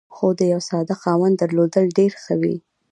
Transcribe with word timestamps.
خو 0.15 0.27
د 0.39 0.41
یوه 0.51 0.63
ساده 0.69 0.95
خاوند 1.01 1.35
درلودل 1.37 1.85
ډېر 1.97 2.11
ښه 2.23 2.33
وي. 2.41 2.55